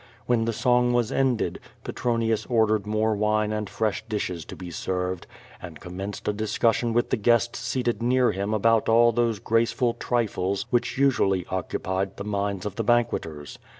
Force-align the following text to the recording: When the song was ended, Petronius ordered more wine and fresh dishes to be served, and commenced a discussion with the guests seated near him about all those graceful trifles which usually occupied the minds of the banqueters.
When 0.25 0.45
the 0.45 0.51
song 0.51 0.93
was 0.93 1.11
ended, 1.11 1.59
Petronius 1.83 2.47
ordered 2.47 2.87
more 2.87 3.15
wine 3.15 3.53
and 3.53 3.69
fresh 3.69 4.03
dishes 4.09 4.43
to 4.45 4.55
be 4.55 4.71
served, 4.71 5.27
and 5.61 5.79
commenced 5.79 6.27
a 6.27 6.33
discussion 6.33 6.91
with 6.91 7.11
the 7.11 7.17
guests 7.17 7.59
seated 7.59 8.01
near 8.01 8.31
him 8.31 8.51
about 8.51 8.89
all 8.89 9.11
those 9.11 9.37
graceful 9.37 9.93
trifles 9.93 10.65
which 10.71 10.97
usually 10.97 11.45
occupied 11.51 12.17
the 12.17 12.23
minds 12.23 12.65
of 12.65 12.77
the 12.77 12.83
banqueters. 12.83 13.59